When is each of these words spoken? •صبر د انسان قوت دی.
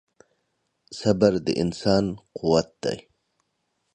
•صبر 0.99 1.33
د 1.45 1.47
انسان 1.63 2.05
قوت 2.37 2.69
دی. 2.83 2.97